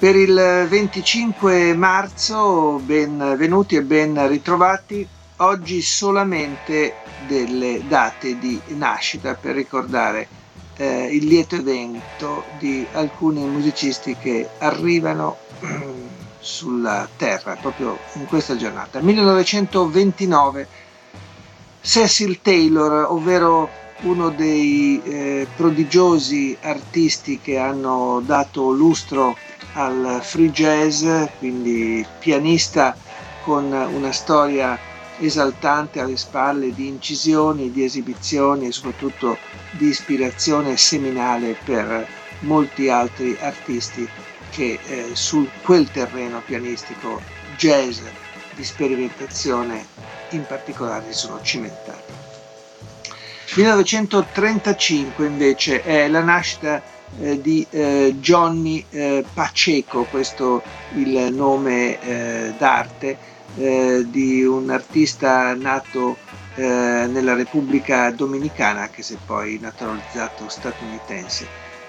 Per 0.00 0.16
il 0.16 0.66
25 0.66 1.74
marzo, 1.74 2.80
benvenuti 2.82 3.76
e 3.76 3.82
ben 3.84 4.26
ritrovati. 4.28 5.06
Oggi 5.40 5.82
solamente 5.82 6.96
delle 7.14 7.82
date 7.84 8.38
di 8.38 8.62
nascita 8.68 9.34
per 9.34 9.54
ricordare 9.54 10.30
eh, 10.78 11.14
il 11.14 11.26
lieto 11.26 11.56
evento 11.56 12.46
di 12.48 12.88
alcuni 12.92 13.46
musicisti 13.46 14.16
che 14.16 14.48
arrivano 14.56 15.36
sulla 16.40 17.06
Terra 17.14 17.56
proprio 17.56 18.00
in 18.14 18.24
questa 18.24 18.56
giornata. 18.56 19.02
1929 19.02 20.68
Cecil 21.82 22.40
Taylor, 22.40 23.04
ovvero 23.10 23.70
uno 23.98 24.30
dei 24.30 25.02
eh, 25.02 25.46
prodigiosi 25.54 26.56
artisti 26.62 27.38
che 27.38 27.58
hanno 27.58 28.22
dato 28.24 28.70
lustro 28.70 29.36
al 29.74 30.20
free 30.22 30.50
jazz, 30.50 31.04
quindi 31.38 32.04
pianista 32.18 32.96
con 33.42 33.72
una 33.72 34.12
storia 34.12 34.78
esaltante 35.20 36.00
alle 36.00 36.16
spalle 36.16 36.74
di 36.74 36.88
incisioni, 36.88 37.70
di 37.70 37.84
esibizioni 37.84 38.66
e 38.66 38.72
soprattutto 38.72 39.38
di 39.70 39.88
ispirazione 39.88 40.76
seminale 40.76 41.56
per 41.62 42.06
molti 42.40 42.88
altri 42.88 43.36
artisti 43.40 44.08
che 44.50 44.80
eh, 44.82 45.10
su 45.14 45.48
quel 45.62 45.90
terreno 45.90 46.42
pianistico 46.44 47.20
jazz 47.56 48.00
di 48.54 48.64
sperimentazione 48.64 49.86
in 50.30 50.44
particolare 50.46 51.12
sono 51.12 51.40
cimentati. 51.42 52.12
1935 53.56 55.26
invece 55.26 55.82
è 55.82 56.08
la 56.08 56.22
nascita 56.22 56.80
eh, 57.18 57.40
di 57.40 57.66
eh, 57.70 58.16
Johnny 58.18 58.84
eh, 58.90 59.24
Pacheco, 59.32 60.04
questo 60.04 60.62
il 60.94 61.32
nome 61.32 62.00
eh, 62.00 62.54
d'arte 62.56 63.16
eh, 63.56 64.06
di 64.08 64.44
un 64.44 64.70
artista 64.70 65.54
nato 65.54 66.16
nella 66.56 67.34
Repubblica 67.34 68.10
Dominicana 68.10 68.90
che 68.90 69.02
si 69.02 69.14
è 69.14 69.16
poi 69.24 69.58
naturalizzato 69.58 70.46
statunitense. 70.48 71.46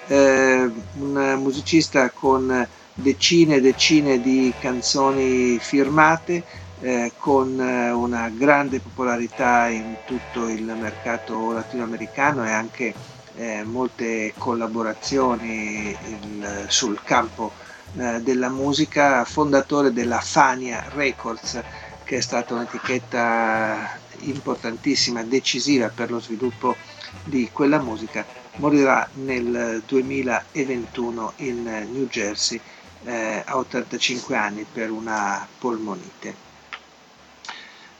un 0.07 1.35
musicista 1.41 2.09
con 2.11 2.65
decine 2.93 3.55
e 3.55 3.61
decine 3.61 4.21
di 4.21 4.53
canzoni 4.57 5.57
firmate, 5.59 6.43
eh, 6.81 7.11
con 7.17 7.59
una 7.59 8.29
grande 8.29 8.79
popolarità 8.79 9.67
in 9.67 9.97
tutto 10.05 10.47
il 10.47 10.63
mercato 10.63 11.51
latinoamericano 11.51 12.45
e 12.45 12.51
anche 12.51 12.93
eh, 13.35 13.63
molte 13.63 14.33
collaborazioni 14.37 15.89
il, 15.89 16.65
sul 16.67 17.01
campo 17.03 17.51
eh, 17.97 18.21
della 18.21 18.49
musica, 18.49 19.23
fondatore 19.25 19.93
della 19.93 20.19
Fania 20.19 20.85
Records, 20.93 21.61
che 22.03 22.17
è 22.17 22.21
stata 22.21 22.53
un'etichetta 22.53 23.99
importantissima, 24.19 25.23
decisiva 25.23 25.89
per 25.89 26.11
lo 26.11 26.19
sviluppo 26.19 26.75
di 27.23 27.49
quella 27.51 27.79
musica, 27.79 28.25
morirà 28.57 29.07
nel 29.13 29.81
2021 29.85 31.33
in 31.37 31.63
New 31.63 32.07
Jersey 32.07 32.59
eh, 33.03 33.43
a 33.45 33.57
85 33.57 34.35
anni 34.35 34.65
per 34.71 34.91
una 34.91 35.47
polmonite. 35.57 36.49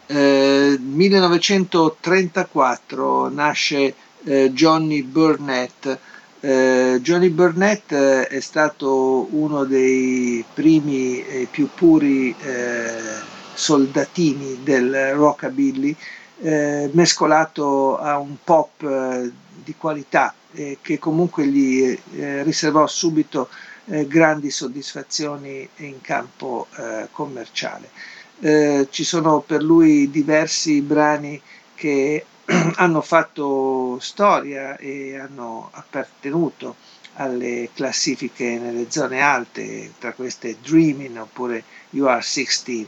Eh, 0.07 0.77
1934 0.79 3.29
nasce 3.29 3.95
eh, 4.23 4.51
Johnny 4.51 5.03
Burnett. 5.03 5.97
Eh, 6.39 6.99
Johnny 7.01 7.29
Burnett 7.29 7.91
eh, 7.91 8.27
è 8.27 8.39
stato 8.39 9.27
uno 9.31 9.63
dei 9.63 10.43
primi 10.53 11.23
e 11.25 11.47
più 11.49 11.69
puri 11.73 12.35
eh, 12.41 12.93
soldatini 13.53 14.59
del 14.63 15.13
rockabilly, 15.13 15.95
eh, 16.41 16.89
mescolato 16.93 17.97
a 17.97 18.17
un 18.17 18.37
pop 18.43 19.31
di 19.63 19.75
qualità 19.77 20.33
che 20.81 20.99
comunque 20.99 21.45
gli 21.45 21.97
riservò 22.43 22.85
subito 22.85 23.47
grandi 23.85 24.49
soddisfazioni 24.49 25.65
in 25.77 26.01
campo 26.01 26.67
commerciale. 27.11 27.87
ci 28.89 29.03
sono 29.05 29.39
per 29.39 29.63
lui 29.63 30.09
diversi 30.09 30.81
brani 30.81 31.41
che 31.73 32.25
hanno 32.75 33.01
fatto 33.01 33.97
storia 33.99 34.77
e 34.77 35.17
hanno 35.17 35.69
appartenuto 35.71 36.75
alle 37.15 37.69
classifiche 37.73 38.57
nelle 38.57 38.89
zone 38.89 39.21
alte, 39.21 39.93
tra 39.99 40.13
queste 40.13 40.57
Dreaming 40.61 41.17
oppure 41.17 41.63
You 41.91 42.07
Are 42.07 42.21
16. 42.21 42.87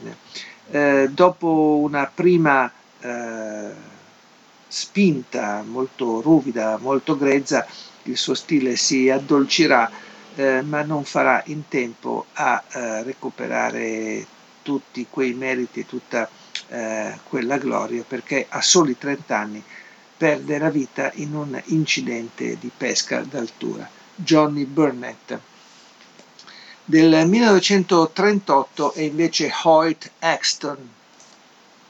Eh, 0.70 1.08
dopo 1.12 1.80
una 1.82 2.10
prima 2.12 2.70
eh, 3.00 3.70
spinta 4.66 5.62
molto 5.66 6.20
ruvida, 6.20 6.78
molto 6.80 7.16
grezza, 7.16 7.66
il 8.04 8.16
suo 8.16 8.34
stile 8.34 8.76
si 8.76 9.08
addolcirà, 9.08 9.90
eh, 10.36 10.62
ma 10.62 10.82
non 10.82 11.04
farà 11.04 11.42
in 11.46 11.68
tempo 11.68 12.26
a 12.32 12.62
eh, 12.72 13.02
recuperare 13.02 14.26
tutti 14.62 15.06
quei 15.08 15.34
meriti, 15.34 15.86
tutta 15.86 16.28
eh, 16.68 17.18
quella 17.28 17.58
gloria, 17.58 18.04
perché 18.06 18.46
a 18.48 18.60
soli 18.60 18.96
30 18.96 19.36
anni 19.36 19.62
perde 20.16 20.58
la 20.58 20.70
vita 20.70 21.10
in 21.14 21.34
un 21.34 21.60
incidente 21.66 22.56
di 22.58 22.70
pesca 22.76 23.20
d'altura. 23.20 23.88
Johnny 24.14 24.64
Burnett. 24.64 25.38
Del 26.84 27.26
1938 27.26 28.92
è 28.92 29.00
invece 29.00 29.50
Hoyt 29.62 30.10
Axton. 30.20 30.76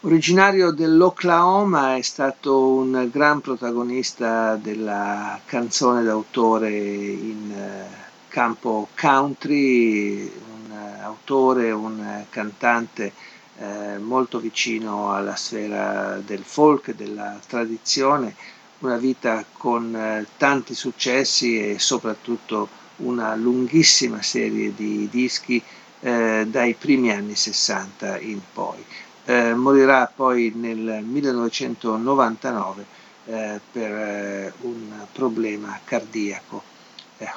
Originario 0.00 0.70
dell'Oklahoma, 0.70 1.96
è 1.96 2.02
stato 2.02 2.66
un 2.66 3.08
gran 3.10 3.40
protagonista 3.40 4.56
della 4.56 5.40
canzone 5.44 6.02
d'autore 6.02 6.70
in 6.70 7.52
eh, 7.52 7.86
campo 8.28 8.88
country, 8.98 10.22
un 10.22 10.98
autore, 11.02 11.70
un 11.70 12.24
cantante 12.28 13.12
eh, 13.58 13.98
molto 13.98 14.38
vicino 14.38 15.14
alla 15.14 15.36
sfera 15.36 16.20
del 16.24 16.42
folk, 16.42 16.94
della 16.94 17.38
tradizione, 17.46 18.34
una 18.80 18.96
vita 18.96 19.44
con 19.52 19.94
eh, 19.94 20.26
tanti 20.36 20.74
successi 20.74 21.70
e 21.70 21.78
soprattutto 21.78 22.68
una 22.96 23.34
lunghissima 23.34 24.22
serie 24.22 24.74
di 24.74 25.08
dischi 25.10 25.62
eh, 26.00 26.46
dai 26.48 26.74
primi 26.74 27.10
anni 27.10 27.34
60 27.34 28.18
in 28.20 28.40
poi. 28.52 28.84
Eh, 29.24 29.54
morirà 29.54 30.10
poi 30.14 30.52
nel 30.54 31.02
1999 31.02 32.84
eh, 33.26 33.60
per 33.72 33.90
eh, 33.90 34.52
un 34.60 35.06
problema 35.12 35.80
cardiaco. 35.82 36.62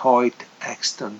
Hoyt 0.01 0.45
Axton. 0.59 1.17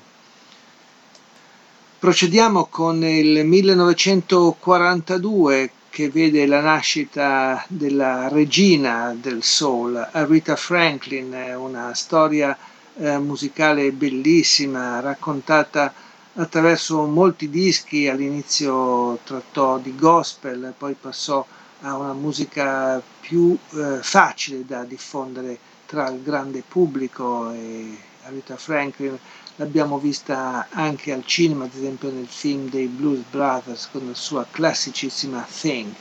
Procediamo 2.00 2.66
con 2.66 3.04
il 3.04 3.44
1942 3.44 5.72
che 5.90 6.12
vede 6.12 6.46
la 6.46 6.62
nascita 6.62 7.66
della 7.68 8.28
regina 8.28 9.16
del 9.20 9.42
soul, 9.42 10.08
Aretha 10.12 10.56
Franklin, 10.56 11.56
una 11.58 11.96
storia 11.96 12.56
eh, 12.98 13.18
musicale 13.18 13.92
bellissima, 13.94 15.00
raccontata 15.00 15.92
attraverso 16.36 17.04
molti 17.06 17.50
dischi, 17.50 18.08
all'inizio 18.08 19.18
trattò 19.24 19.80
di 19.80 19.96
gospel, 19.96 20.76
poi 20.78 20.94
passò 20.94 21.44
a 21.82 21.98
una 21.98 22.14
musica 22.14 23.02
più 23.20 23.58
eh, 23.72 23.98
facile 24.04 24.64
da 24.68 24.84
diffondere 24.84 25.58
tra 25.88 26.08
il 26.12 26.22
grande 26.22 26.62
pubblico 26.68 27.52
e 27.54 27.98
Aretha 28.26 28.56
Franklin 28.56 29.18
l'abbiamo 29.57 30.00
vista 30.00 30.68
anche 30.71 31.12
al 31.12 31.25
cinema, 31.25 31.65
ad 31.65 31.75
esempio 31.75 32.09
nel 32.09 32.27
film 32.27 32.69
dei 32.69 32.88
Blues 32.88 33.24
Brothers 33.30 33.89
con 33.92 34.07
la 34.07 34.13
sua 34.13 34.45
classicissima 34.50 35.45
Think. 35.50 35.95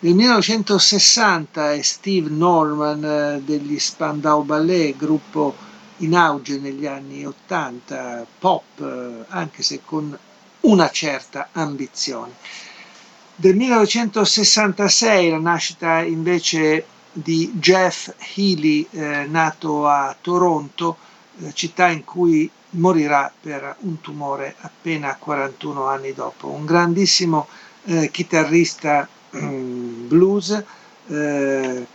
Nel 0.00 0.14
1960 0.14 1.72
è 1.72 1.82
Steve 1.82 2.30
Norman 2.30 3.04
eh, 3.04 3.42
degli 3.44 3.78
Spandau 3.78 4.42
Ballet, 4.44 4.96
gruppo 4.96 5.54
in 5.98 6.14
auge 6.14 6.58
negli 6.58 6.86
anni 6.86 7.26
80, 7.26 8.26
pop, 8.38 9.24
anche 9.28 9.62
se 9.62 9.80
con 9.84 10.16
una 10.60 10.90
certa 10.90 11.48
ambizione. 11.52 12.34
Del 13.34 13.56
1966 13.56 15.30
la 15.30 15.38
nascita 15.38 16.00
invece 16.00 16.84
di 17.12 17.52
Jeff 17.54 18.12
Healy, 18.36 18.86
eh, 18.90 19.26
nato 19.26 19.86
a 19.88 20.14
Toronto, 20.20 20.96
eh, 21.42 21.52
città 21.52 21.88
in 21.88 22.04
cui 22.04 22.50
morirà 22.70 23.32
per 23.40 23.76
un 23.80 24.00
tumore 24.00 24.54
appena 24.60 25.16
41 25.18 25.86
anni 25.86 26.12
dopo. 26.12 26.48
Un 26.48 26.64
grandissimo 26.64 27.46
eh, 27.84 28.10
chitarrista 28.10 29.08
mm, 29.36 30.08
blues, 30.08 30.62
eh, 31.08 31.86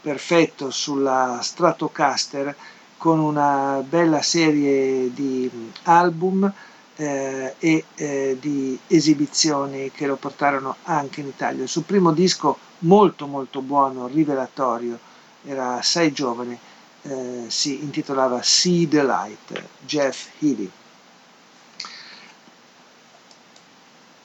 perfetto 0.00 0.70
sulla 0.70 1.38
Stratocaster, 1.42 2.54
con 2.96 3.18
una 3.18 3.84
bella 3.86 4.22
serie 4.22 5.12
di 5.12 5.50
album 5.84 6.50
eh, 6.96 7.54
e 7.58 7.84
eh, 7.94 8.36
di 8.40 8.78
esibizioni 8.86 9.90
che 9.90 10.06
lo 10.06 10.16
portarono 10.16 10.76
anche 10.84 11.20
in 11.20 11.28
Italia. 11.28 11.62
Il 11.62 11.68
suo 11.68 11.82
primo 11.82 12.12
disco 12.12 12.58
molto 12.80 13.26
molto 13.26 13.60
buono, 13.60 14.06
rivelatorio, 14.06 14.98
era 15.44 15.74
assai 15.76 16.12
giovane, 16.12 16.58
eh, 17.08 17.44
si 17.48 17.82
intitolava 17.82 18.42
See 18.42 18.86
the 18.88 19.02
Light, 19.02 19.62
Jeff 19.84 20.26
Healy. 20.40 20.70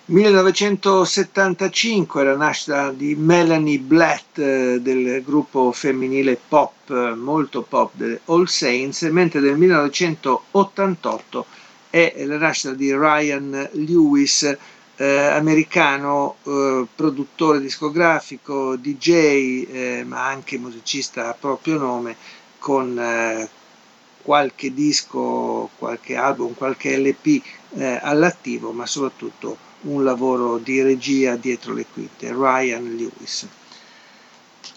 1975 0.06 2.24
la 2.25 2.36
nascita 2.36 2.92
di 2.92 3.16
Melanie 3.16 3.78
Blatt 3.80 4.39
eh, 4.39 4.80
del 4.81 5.24
gruppo 5.24 5.72
femminile 5.72 6.38
pop, 6.48 7.13
molto 7.16 7.62
pop 7.62 7.92
delle 7.94 8.19
All 8.25 8.45
Saints, 8.45 9.04
mentre 9.04 9.39
nel 9.39 9.56
1988 9.57 11.45
è 11.89 12.24
la 12.25 12.38
nascita 12.38 12.74
di 12.74 12.94
Ryan 12.94 13.69
Lewis, 13.74 14.57
eh, 14.98 15.28
americano, 15.28 16.36
eh, 16.44 16.86
produttore 16.94 17.62
discografico, 17.62 18.75
DJ, 18.75 19.66
eh, 19.69 20.04
ma 20.06 20.28
anche 20.28 20.57
musicista 20.57 21.30
a 21.30 21.36
proprio 21.39 21.78
nome, 21.78 22.18
con 22.62 22.96
eh, 23.00 23.50
qualche 24.22 24.72
disco, 24.72 25.72
qualche 25.80 26.16
album, 26.16 26.54
qualche 26.54 26.96
LP 26.96 27.42
eh, 27.74 28.00
all'attivo, 28.00 28.72
ma 28.72 28.86
soprattutto 28.86 29.58
un 29.81 30.04
lavoro 30.04 30.60
di 30.60 30.80
regia 30.84 31.36
dietro 31.36 31.74
le 31.74 31.88
quinte, 31.92 32.31
Ryan 32.31 32.96
Lewis. 32.96 33.48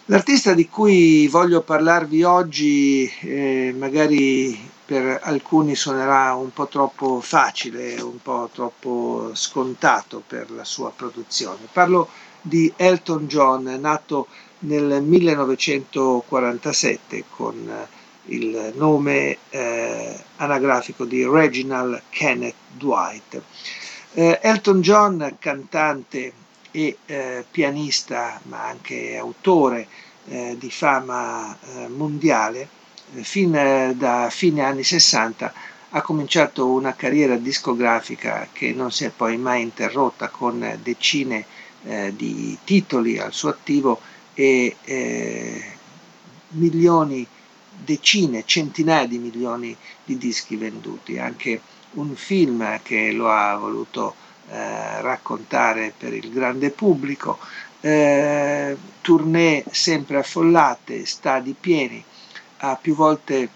L'artista 0.06 0.54
di 0.54 0.66
cui 0.66 1.28
voglio 1.28 1.60
parlarvi 1.60 2.22
oggi, 2.22 3.10
eh, 3.20 3.74
magari 3.76 4.58
per 4.86 5.20
alcuni 5.22 5.74
suonerà 5.74 6.34
un 6.34 6.52
po' 6.52 6.66
troppo 6.68 7.20
facile, 7.20 8.00
un 8.00 8.20
po' 8.22 8.48
troppo 8.52 9.30
scontato 9.34 10.22
per 10.26 10.50
la 10.50 10.64
sua 10.64 10.90
produzione. 10.90 11.68
Parlo 11.70 12.08
di 12.40 12.72
Elton 12.76 13.26
John, 13.26 13.64
nato 13.78 14.26
nel 14.64 15.02
1947 15.02 17.24
con 17.30 17.86
il 18.26 18.72
nome 18.76 19.38
eh, 19.50 20.16
anagrafico 20.36 21.04
di 21.04 21.26
Reginald 21.26 22.02
Kenneth 22.10 22.54
Dwight. 22.72 23.42
Eh, 24.14 24.38
Elton 24.42 24.80
John, 24.80 25.36
cantante 25.38 26.32
e 26.70 26.96
eh, 27.06 27.44
pianista, 27.50 28.40
ma 28.44 28.66
anche 28.66 29.16
autore 29.16 29.86
eh, 30.26 30.56
di 30.58 30.70
fama 30.70 31.56
eh, 31.56 31.88
mondiale, 31.88 32.68
fin 33.20 33.94
da 33.96 34.28
fine 34.30 34.62
anni 34.62 34.82
60 34.82 35.52
ha 35.90 36.02
cominciato 36.02 36.66
una 36.66 36.94
carriera 36.94 37.36
discografica 37.36 38.48
che 38.50 38.72
non 38.72 38.90
si 38.90 39.04
è 39.04 39.10
poi 39.10 39.36
mai 39.36 39.62
interrotta 39.62 40.28
con 40.28 40.78
decine 40.82 41.44
eh, 41.84 42.12
di 42.16 42.58
titoli 42.64 43.18
al 43.18 43.32
suo 43.32 43.50
attivo 43.50 44.00
e 44.34 44.76
eh, 44.84 45.64
milioni, 46.48 47.26
decine, 47.70 48.44
centinaia 48.44 49.06
di 49.06 49.18
milioni 49.18 49.76
di 50.04 50.18
dischi 50.18 50.56
venduti. 50.56 51.18
Anche 51.18 51.60
un 51.92 52.14
film 52.14 52.80
che 52.82 53.12
lo 53.12 53.30
ha 53.30 53.56
voluto 53.56 54.14
eh, 54.50 55.00
raccontare 55.00 55.92
per 55.96 56.12
il 56.12 56.30
grande 56.30 56.70
pubblico, 56.70 57.38
eh, 57.80 58.76
tournée 59.00 59.64
sempre 59.70 60.18
affollate, 60.18 61.04
stadi 61.06 61.54
pieni 61.58 62.02
ha 62.58 62.76
più 62.76 62.94
volte 62.94 63.48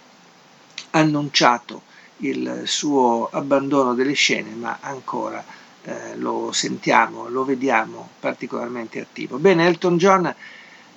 annunciato 0.91 1.83
il 2.19 2.63
suo 2.65 3.29
abbandono 3.31 3.95
delle 3.95 4.13
scene, 4.13 4.51
ma 4.51 4.79
ancora 4.81 5.45
eh, 5.83 6.17
lo 6.17 6.51
sentiamo, 6.53 7.29
lo 7.29 7.45
vediamo 7.45 8.09
particolarmente 8.21 9.01
attivo. 9.01 9.39
Bene, 9.39 9.67
Elton 9.67 9.97
John 9.97 10.35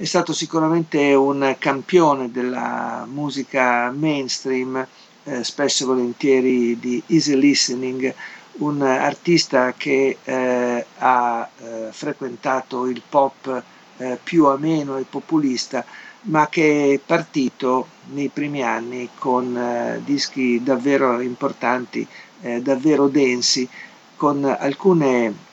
è 0.02 0.06
stato 0.06 0.34
sicuramente 0.34 1.14
un 1.14 1.56
campione 1.60 2.32
della 2.32 3.06
musica 3.08 3.92
mainstream, 3.92 4.84
eh, 5.26 5.44
spesso 5.44 5.84
e 5.84 5.86
volentieri 5.86 6.80
di 6.80 7.04
easy 7.06 7.36
listening, 7.36 8.12
un 8.54 8.82
artista 8.82 9.76
che 9.78 10.18
eh, 10.24 10.86
ha 10.98 11.48
eh, 11.56 11.90
frequentato 11.92 12.88
il 12.88 13.00
pop 13.08 13.62
eh, 13.98 14.18
più 14.24 14.48
ameno 14.48 14.98
e 14.98 15.06
populista, 15.08 15.86
ma 16.22 16.50
che 16.50 16.94
è 16.96 16.98
partito 16.98 17.86
nei 18.12 18.30
primi 18.30 18.64
anni 18.64 19.08
con 19.20 19.56
eh, 19.56 20.02
dischi 20.04 20.64
davvero 20.64 21.20
importanti, 21.20 22.08
eh, 22.42 22.60
davvero 22.60 23.08
densi, 23.08 23.70
con 24.16 24.44
alcune 24.46 25.50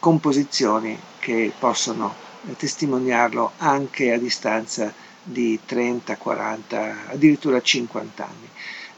composizioni 0.00 0.98
che 1.18 1.52
possono 1.56 2.26
testimoniarlo 2.56 3.52
anche 3.58 4.12
a 4.12 4.18
distanza 4.18 4.92
di 5.22 5.58
30, 5.64 6.16
40, 6.16 6.96
addirittura 7.08 7.60
50 7.60 8.24
anni. 8.24 8.48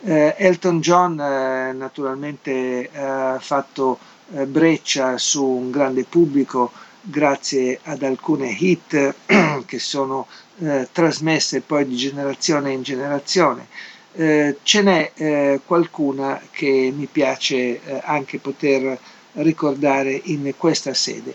Eh, 0.02 0.34
Elton 0.38 0.80
John 0.80 1.20
eh, 1.20 1.72
naturalmente 1.72 2.88
ha 2.94 3.38
fatto 3.40 3.98
breccia 4.46 5.18
su 5.18 5.44
un 5.44 5.70
grande 5.72 6.04
pubblico 6.04 6.70
grazie 7.00 7.80
ad 7.84 8.02
alcune 8.02 8.50
hit 8.50 9.14
che 9.66 9.78
sono 9.78 10.26
eh, 10.58 10.88
trasmesse 10.92 11.60
poi 11.62 11.86
di 11.86 11.96
generazione 11.96 12.72
in 12.72 12.82
generazione. 12.82 13.66
Eh, 14.12 14.58
ce 14.62 14.82
n'è 14.82 15.12
eh, 15.14 15.60
qualcuna 15.64 16.40
che 16.50 16.92
mi 16.94 17.06
piace 17.06 17.54
eh, 17.82 18.00
anche 18.04 18.38
poter 18.38 18.98
ricordare 19.34 20.20
in 20.24 20.52
questa 20.56 20.92
sede. 20.94 21.34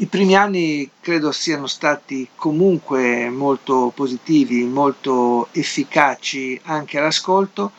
I 0.00 0.06
primi 0.06 0.36
anni 0.36 0.88
credo 1.00 1.32
siano 1.32 1.66
stati 1.66 2.28
comunque 2.36 3.28
molto 3.30 3.90
positivi, 3.92 4.62
molto 4.62 5.48
efficaci 5.50 6.60
anche 6.66 6.98
all'ascolto. 6.98 7.72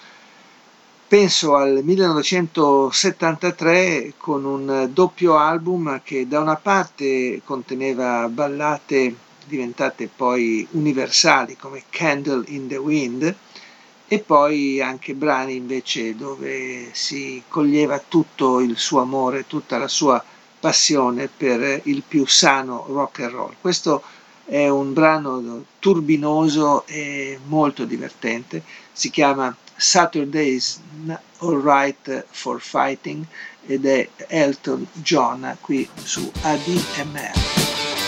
Penso 1.07 1.55
al 1.55 1.79
1973 1.81 4.15
con 4.17 4.43
un 4.43 4.89
doppio 4.91 5.37
album 5.37 6.01
che 6.03 6.27
da 6.27 6.41
una 6.41 6.57
parte 6.57 7.39
conteneva 7.45 8.27
ballate 8.27 9.15
diventate 9.45 10.09
poi 10.13 10.67
universali 10.71 11.55
come 11.55 11.83
Candle 11.89 12.43
in 12.47 12.67
the 12.67 12.75
Wind 12.75 13.33
e 14.09 14.19
poi 14.19 14.81
anche 14.81 15.13
brani 15.13 15.55
invece 15.55 16.17
dove 16.17 16.89
si 16.91 17.41
coglieva 17.47 18.03
tutto 18.05 18.59
il 18.59 18.77
suo 18.77 18.99
amore, 18.99 19.47
tutta 19.47 19.77
la 19.77 19.87
sua 19.87 20.21
passione 20.59 21.29
per 21.35 21.81
il 21.83 22.03
più 22.07 22.25
sano 22.27 22.85
rock 22.87 23.19
and 23.21 23.31
roll. 23.31 23.55
Questo 23.59 24.03
è 24.45 24.67
un 24.67 24.93
brano 24.93 25.63
turbinoso 25.79 26.85
e 26.87 27.39
molto 27.45 27.85
divertente, 27.85 28.63
si 28.91 29.09
chiama 29.09 29.55
Saturday's 29.75 30.81
Alright 31.37 32.25
for 32.31 32.59
Fighting 32.59 33.25
ed 33.65 33.85
è 33.85 34.09
Elton 34.27 34.87
John 34.93 35.55
qui 35.61 35.87
su 36.03 36.29
ADMR. 36.41 37.98